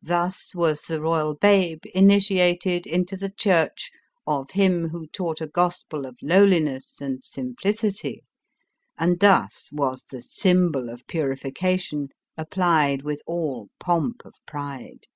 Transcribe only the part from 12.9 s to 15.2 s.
with all pomp of pride.